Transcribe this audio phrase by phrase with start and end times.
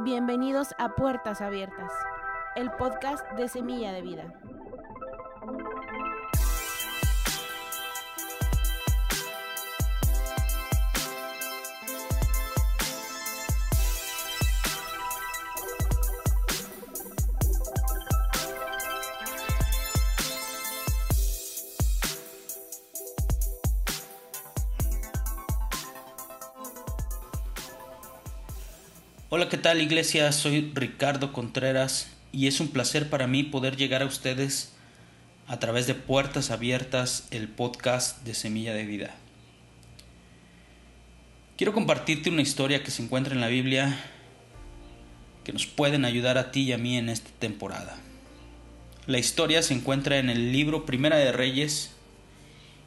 [0.00, 1.92] Bienvenidos a Puertas Abiertas,
[2.56, 4.34] el podcast de Semilla de Vida.
[29.34, 30.30] Hola, ¿qué tal iglesia?
[30.30, 34.74] Soy Ricardo Contreras y es un placer para mí poder llegar a ustedes
[35.46, 39.14] a través de Puertas Abiertas, el podcast de Semilla de Vida.
[41.56, 44.04] Quiero compartirte una historia que se encuentra en la Biblia
[45.44, 47.96] que nos pueden ayudar a ti y a mí en esta temporada.
[49.06, 51.92] La historia se encuentra en el libro Primera de Reyes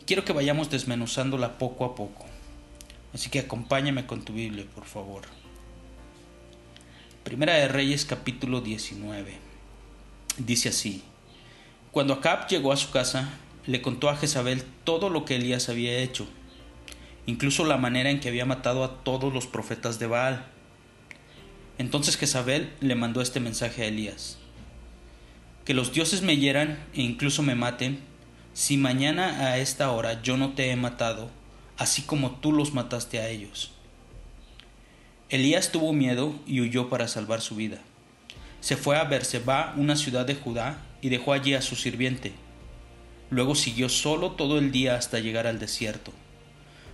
[0.00, 2.26] y quiero que vayamos desmenuzándola poco a poco.
[3.14, 5.41] Así que acompáñame con tu Biblia, por favor.
[7.24, 9.32] Primera de Reyes capítulo 19.
[10.38, 11.04] Dice así.
[11.92, 13.30] Cuando Acab llegó a su casa,
[13.64, 16.26] le contó a Jezabel todo lo que Elías había hecho,
[17.26, 20.46] incluso la manera en que había matado a todos los profetas de Baal.
[21.78, 24.38] Entonces Jezabel le mandó este mensaje a Elías.
[25.64, 28.00] Que los dioses me hieran e incluso me maten,
[28.52, 31.30] si mañana a esta hora yo no te he matado,
[31.78, 33.70] así como tú los mataste a ellos.
[35.32, 37.78] Elías tuvo miedo y huyó para salvar su vida.
[38.60, 42.34] Se fue a Berseba, una ciudad de Judá, y dejó allí a su sirviente.
[43.30, 46.12] Luego siguió solo todo el día hasta llegar al desierto.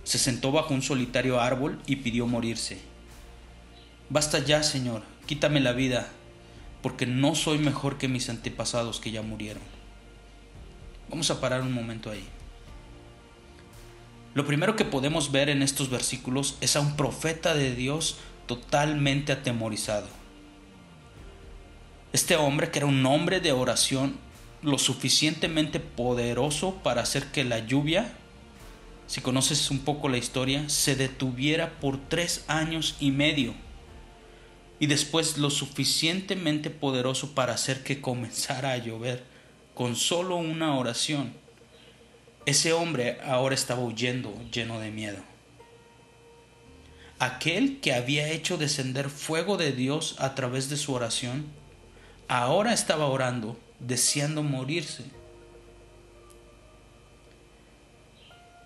[0.05, 2.79] Se sentó bajo un solitario árbol y pidió morirse.
[4.09, 6.07] Basta ya, Señor, quítame la vida,
[6.81, 9.63] porque no soy mejor que mis antepasados que ya murieron.
[11.09, 12.23] Vamos a parar un momento ahí.
[14.39, 19.33] Lo primero que podemos ver en estos versículos es a un profeta de Dios totalmente
[19.33, 20.07] atemorizado.
[22.13, 24.15] Este hombre, que era un hombre de oración,
[24.61, 28.13] lo suficientemente poderoso para hacer que la lluvia,
[29.07, 33.53] si conoces un poco la historia, se detuviera por tres años y medio.
[34.79, 39.21] Y después lo suficientemente poderoso para hacer que comenzara a llover
[39.73, 41.33] con solo una oración.
[42.45, 45.29] Ese hombre ahora estaba huyendo lleno de miedo
[47.19, 51.45] aquel que había hecho descender fuego de Dios a través de su oración,
[52.27, 55.03] ahora estaba orando, deseando morirse.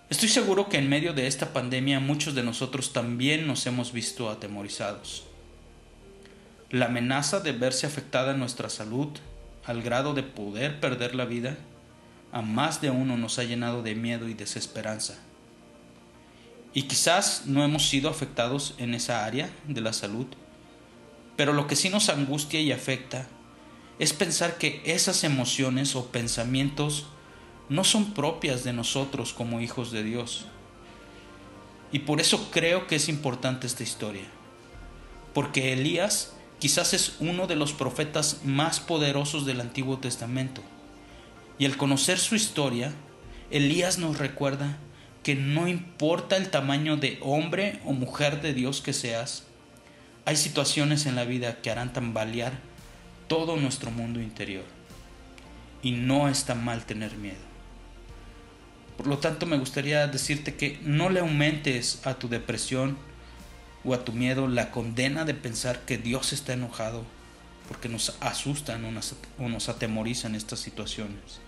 [0.08, 4.30] Estoy seguro que en medio de esta pandemia muchos de nosotros también nos hemos visto
[4.30, 5.24] atemorizados.
[6.70, 9.08] La amenaza de verse afectada en nuestra salud
[9.64, 11.56] al grado de poder perder la vida,
[12.34, 15.14] a más de uno nos ha llenado de miedo y desesperanza.
[16.74, 20.26] Y quizás no hemos sido afectados en esa área de la salud,
[21.36, 23.28] pero lo que sí nos angustia y afecta
[24.00, 27.06] es pensar que esas emociones o pensamientos
[27.68, 30.46] no son propias de nosotros como hijos de Dios.
[31.92, 34.26] Y por eso creo que es importante esta historia,
[35.34, 40.64] porque Elías quizás es uno de los profetas más poderosos del Antiguo Testamento.
[41.58, 42.92] Y al conocer su historia,
[43.50, 44.78] Elías nos recuerda
[45.22, 49.44] que no importa el tamaño de hombre o mujer de Dios que seas,
[50.24, 52.52] hay situaciones en la vida que harán tambalear
[53.28, 54.64] todo nuestro mundo interior.
[55.82, 57.36] Y no está mal tener miedo.
[58.96, 62.96] Por lo tanto, me gustaría decirte que no le aumentes a tu depresión
[63.84, 67.04] o a tu miedo la condena de pensar que Dios está enojado
[67.68, 71.40] porque nos asustan o nos, atemorizan estas situaciones.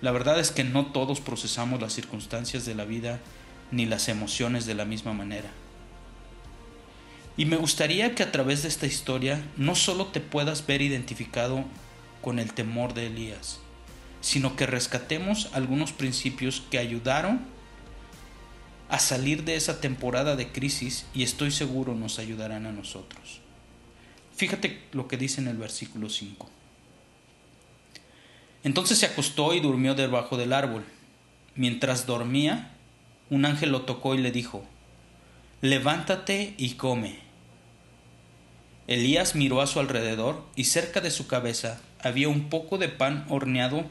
[0.00, 3.20] La verdad es que no todos procesamos las circunstancias de la vida
[3.70, 5.50] ni las emociones de la misma manera.
[7.38, 11.64] Y me gustaría que a través de esta historia no solo te puedas ver identificado
[12.22, 13.60] con el temor de Elías,
[14.20, 17.40] sino que rescatemos algunos principios que ayudaron
[18.88, 23.40] a salir de esa temporada de crisis y estoy seguro nos ayudarán a nosotros.
[24.36, 26.48] Fíjate lo que dice en el versículo 5.
[28.64, 30.84] Entonces se acostó y durmió debajo del árbol.
[31.54, 32.72] Mientras dormía,
[33.30, 34.64] un ángel lo tocó y le dijo,
[35.62, 37.20] Levántate y come.
[38.86, 43.24] Elías miró a su alrededor y cerca de su cabeza había un poco de pan
[43.30, 43.86] horneado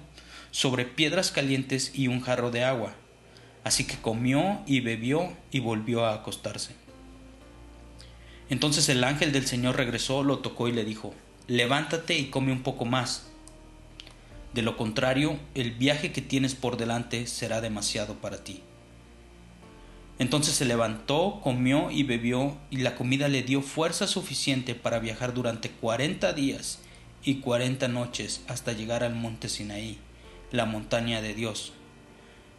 [0.51, 2.93] sobre piedras calientes y un jarro de agua.
[3.63, 6.84] Así que comió y bebió y volvió a acostarse.
[8.49, 11.13] Entonces el ángel del Señor regresó, lo tocó y le dijo,
[11.47, 13.27] Levántate y come un poco más
[14.55, 18.61] de lo contrario, el viaje que tienes por delante será demasiado para ti.
[20.17, 25.33] Entonces se levantó, comió y bebió, y la comida le dio fuerza suficiente para viajar
[25.33, 26.79] durante cuarenta días
[27.21, 29.97] y cuarenta noches hasta llegar al monte Sinaí,
[30.53, 31.73] la montaña de Dios.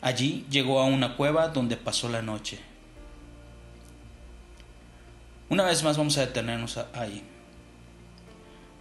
[0.03, 2.59] Allí llegó a una cueva donde pasó la noche.
[5.48, 7.22] Una vez más vamos a detenernos ahí.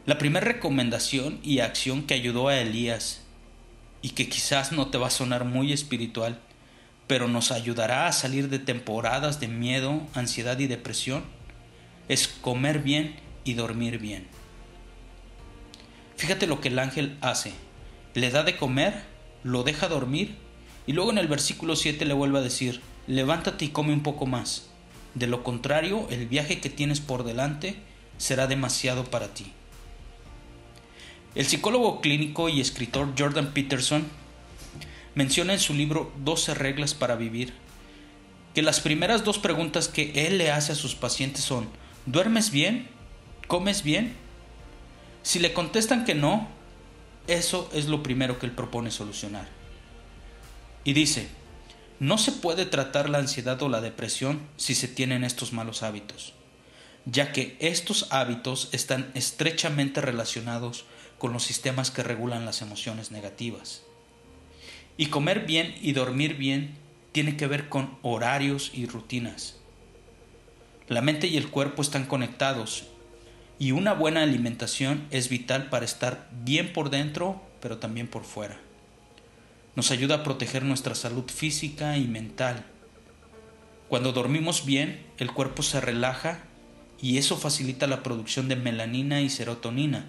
[0.06, 3.22] La primera recomendación y acción que ayudó a Elías,
[4.06, 6.40] y que quizás no te va a sonar muy espiritual,
[7.08, 11.24] pero nos ayudará a salir de temporadas de miedo, ansiedad y depresión,
[12.08, 14.28] es comer bien y dormir bien.
[16.18, 17.54] Fíjate lo que el ángel hace.
[18.14, 19.04] Le da de comer,
[19.44, 20.36] lo deja dormir
[20.86, 24.28] y luego en el versículo 7 le vuelve a decir, levántate y come un poco
[24.28, 24.70] más.
[25.16, 27.76] De lo contrario, el viaje que tienes por delante
[28.18, 29.52] será demasiado para ti.
[31.34, 34.06] El psicólogo clínico y escritor Jordan Peterson
[35.16, 37.54] menciona en su libro 12 reglas para vivir
[38.54, 41.68] que las primeras dos preguntas que él le hace a sus pacientes son
[42.06, 42.88] ¿duermes bien?
[43.48, 44.14] ¿comes bien?
[45.24, 46.48] Si le contestan que no,
[47.28, 49.48] eso es lo primero que él propone solucionar.
[50.84, 51.28] Y dice,
[52.00, 56.34] no se puede tratar la ansiedad o la depresión si se tienen estos malos hábitos,
[57.06, 60.86] ya que estos hábitos están estrechamente relacionados
[61.18, 63.84] con los sistemas que regulan las emociones negativas.
[64.98, 66.76] Y comer bien y dormir bien
[67.12, 69.56] tiene que ver con horarios y rutinas.
[70.88, 72.86] La mente y el cuerpo están conectados
[73.58, 78.60] y una buena alimentación es vital para estar bien por dentro, pero también por fuera.
[79.76, 82.66] Nos ayuda a proteger nuestra salud física y mental.
[83.90, 86.44] Cuando dormimos bien, el cuerpo se relaja
[87.02, 90.06] y eso facilita la producción de melanina y serotonina,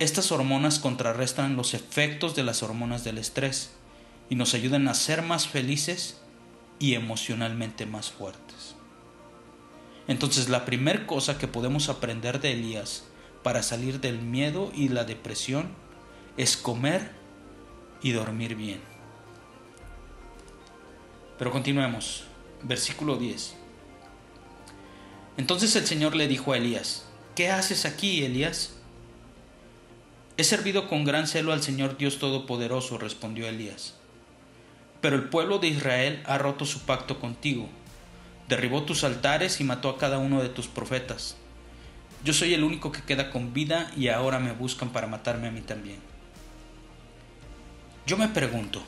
[0.00, 3.72] estas hormonas contrarrestan los efectos de las hormonas del estrés
[4.30, 6.22] y nos ayudan a ser más felices
[6.78, 8.76] y emocionalmente más fuertes.
[10.08, 13.04] Entonces la primera cosa que podemos aprender de Elías
[13.42, 15.68] para salir del miedo y la depresión
[16.38, 17.10] es comer
[18.02, 18.80] y dormir bien.
[21.38, 22.24] Pero continuemos.
[22.62, 23.54] Versículo 10.
[25.38, 28.74] Entonces el Señor le dijo a Elías, ¿qué haces aquí, Elías?
[30.36, 33.94] He servido con gran celo al Señor Dios Todopoderoso, respondió Elías.
[35.00, 37.68] Pero el pueblo de Israel ha roto su pacto contigo,
[38.48, 41.36] derribó tus altares y mató a cada uno de tus profetas.
[42.22, 45.50] Yo soy el único que queda con vida y ahora me buscan para matarme a
[45.50, 46.09] mí también.
[48.06, 48.82] Yo me pregunto,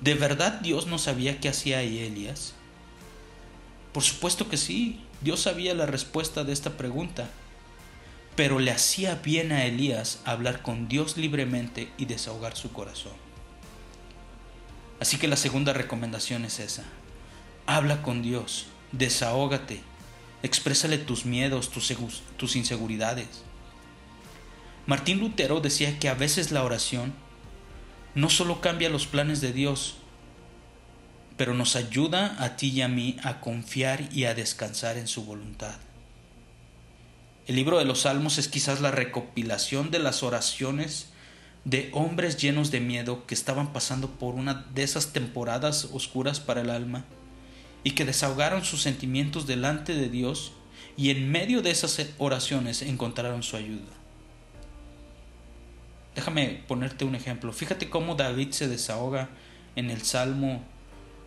[0.00, 2.54] ¿de verdad Dios no sabía qué hacía Elías?
[3.92, 7.28] Por supuesto que sí, Dios sabía la respuesta de esta pregunta
[8.38, 13.14] pero le hacía bien a Elías hablar con Dios libremente y desahogar su corazón.
[15.00, 16.84] Así que la segunda recomendación es esa.
[17.66, 19.80] Habla con Dios, desahógate,
[20.44, 21.92] exprésale tus miedos, tus,
[22.36, 23.42] tus inseguridades.
[24.86, 27.14] Martín Lutero decía que a veces la oración
[28.14, 29.96] no solo cambia los planes de Dios,
[31.36, 35.24] pero nos ayuda a ti y a mí a confiar y a descansar en su
[35.24, 35.76] voluntad.
[37.46, 41.06] El libro de los Salmos es quizás la recopilación de las oraciones
[41.64, 46.60] de hombres llenos de miedo que estaban pasando por una de esas temporadas oscuras para
[46.60, 47.04] el alma
[47.84, 50.52] y que desahogaron sus sentimientos delante de Dios
[50.96, 53.92] y en medio de esas oraciones encontraron su ayuda.
[56.18, 57.52] Déjame ponerte un ejemplo.
[57.52, 59.28] Fíjate cómo David se desahoga
[59.76, 60.64] en el Salmo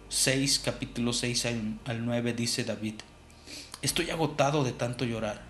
[0.09, 1.45] 6, capítulo 6
[1.85, 2.95] al 9, dice David,
[3.81, 5.43] Estoy agotado de tanto llorar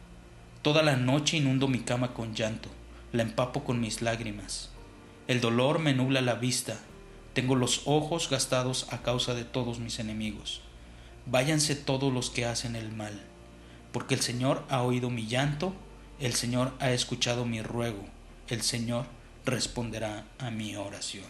[0.61, 2.69] Toda la noche inundo mi cama con llanto,
[3.13, 4.69] la empapo con mis lágrimas.
[5.27, 6.77] El dolor me nubla la vista,
[7.33, 10.61] tengo los ojos gastados a causa de todos mis enemigos.
[11.25, 13.19] Váyanse todos los que hacen el mal,
[13.91, 15.73] porque el Señor ha oído mi llanto,
[16.19, 18.05] el Señor ha escuchado mi ruego,
[18.47, 19.07] el Señor
[19.45, 21.25] responderá a mi oración.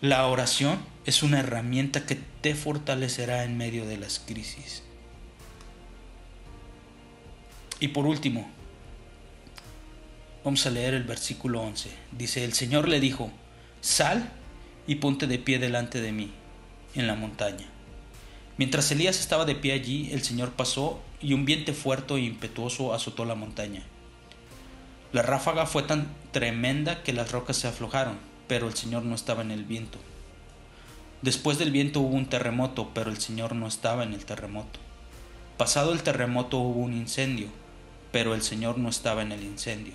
[0.00, 4.82] La oración es una herramienta que te fortalecerá en medio de las crisis.
[7.78, 8.50] Y por último,
[10.44, 11.90] vamos a leer el versículo 11.
[12.12, 13.30] Dice, el Señor le dijo,
[13.80, 14.32] sal
[14.86, 16.32] y ponte de pie delante de mí
[16.94, 17.66] en la montaña.
[18.58, 22.92] Mientras Elías estaba de pie allí, el Señor pasó y un viento fuerte e impetuoso
[22.92, 23.82] azotó la montaña.
[25.12, 29.42] La ráfaga fue tan tremenda que las rocas se aflojaron, pero el Señor no estaba
[29.42, 29.98] en el viento.
[31.20, 34.80] Después del viento hubo un terremoto, pero el Señor no estaba en el terremoto.
[35.58, 37.48] Pasado el terremoto hubo un incendio,
[38.10, 39.92] pero el Señor no estaba en el incendio.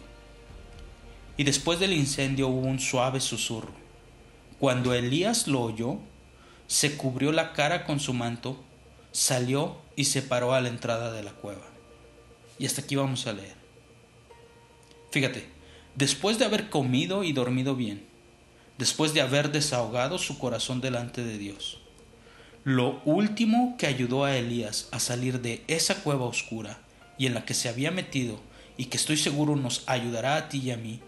[1.35, 3.73] Y después del incendio hubo un suave susurro.
[4.59, 5.97] Cuando Elías lo oyó,
[6.67, 8.63] se cubrió la cara con su manto,
[9.11, 11.65] salió y se paró a la entrada de la cueva.
[12.59, 13.66] Y hasta aquí vamos a leer.
[15.11, 15.47] Fíjate,
[15.95, 18.05] después de haber comido y dormido bien,
[18.77, 21.79] después de haber desahogado su corazón delante de Dios,
[22.63, 26.79] lo último que ayudó a Elías a salir de esa cueva oscura
[27.17, 28.39] y en la que se había metido
[28.75, 30.99] y que estoy seguro nos ayudará a ti y a mí,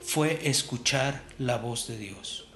[0.00, 2.46] fue escuchar la voz de Dios.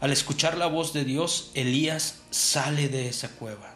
[0.00, 3.74] Al escuchar la voz de Dios, Elías sale de esa cueva.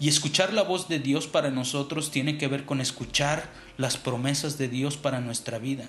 [0.00, 4.56] Y escuchar la voz de Dios para nosotros tiene que ver con escuchar las promesas
[4.56, 5.88] de Dios para nuestra vida.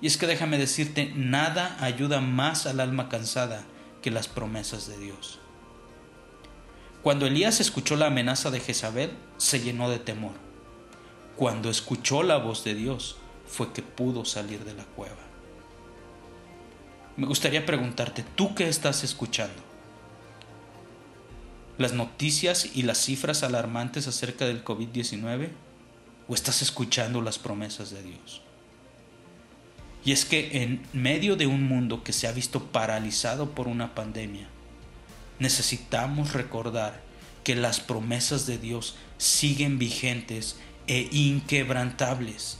[0.00, 3.64] Y es que déjame decirte, nada ayuda más al alma cansada
[4.00, 5.40] que las promesas de Dios.
[7.02, 10.34] Cuando Elías escuchó la amenaza de Jezabel, se llenó de temor.
[11.36, 13.16] Cuando escuchó la voz de Dios,
[13.46, 15.16] fue que pudo salir de la cueva.
[17.16, 19.67] Me gustaría preguntarte, ¿tú qué estás escuchando?
[21.78, 25.50] ¿Las noticias y las cifras alarmantes acerca del COVID-19?
[26.26, 28.42] ¿O estás escuchando las promesas de Dios?
[30.04, 33.94] Y es que en medio de un mundo que se ha visto paralizado por una
[33.94, 34.48] pandemia,
[35.38, 37.00] necesitamos recordar
[37.44, 40.56] que las promesas de Dios siguen vigentes
[40.88, 42.58] e inquebrantables.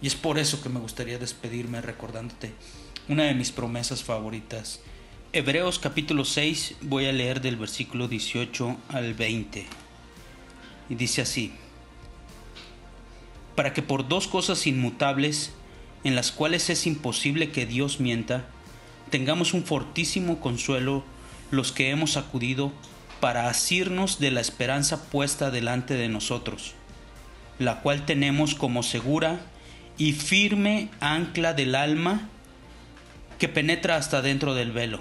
[0.00, 2.54] Y es por eso que me gustaría despedirme recordándote
[3.08, 4.80] una de mis promesas favoritas.
[5.36, 9.66] Hebreos capítulo 6 voy a leer del versículo 18 al 20.
[10.88, 11.52] Y dice así,
[13.56, 15.52] para que por dos cosas inmutables,
[16.04, 18.44] en las cuales es imposible que Dios mienta,
[19.10, 21.02] tengamos un fortísimo consuelo
[21.50, 22.70] los que hemos acudido
[23.18, 26.74] para asirnos de la esperanza puesta delante de nosotros,
[27.58, 29.40] la cual tenemos como segura
[29.98, 32.28] y firme ancla del alma,
[33.40, 35.00] que penetra hasta dentro del velo,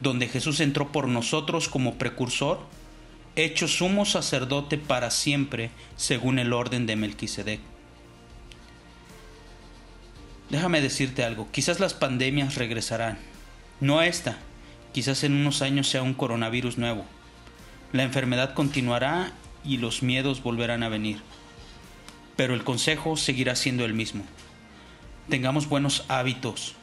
[0.00, 2.60] donde Jesús entró por nosotros como precursor,
[3.36, 7.60] hecho sumo sacerdote para siempre, según el orden de Melquisedec.
[10.48, 13.18] Déjame decirte algo, quizás las pandemias regresarán,
[13.80, 14.38] no esta,
[14.92, 17.04] quizás en unos años sea un coronavirus nuevo.
[17.92, 19.32] La enfermedad continuará
[19.64, 21.20] y los miedos volverán a venir.
[22.36, 24.24] Pero el consejo seguirá siendo el mismo.
[25.28, 26.74] Tengamos buenos hábitos,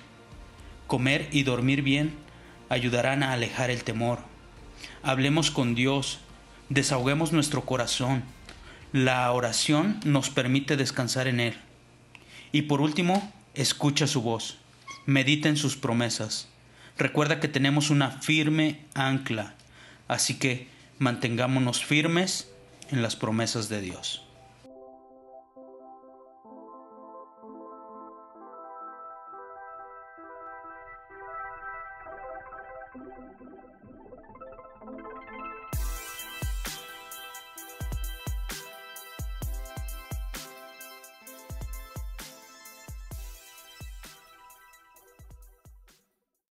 [0.88, 2.27] Comer y dormir bien
[2.70, 4.20] ayudarán a alejar el temor.
[5.04, 6.20] Hablemos con Dios,
[6.70, 8.24] desahoguemos nuestro corazón.
[8.92, 11.58] La oración nos permite descansar en Él.
[12.52, 14.58] Y por último, escucha su voz,
[15.06, 16.48] medita en sus promesas.
[16.98, 19.54] Recuerda que tenemos una firme ancla,
[20.08, 20.68] así que
[21.00, 22.50] mantengámonos firmes
[22.90, 24.27] en las promesas de Dios.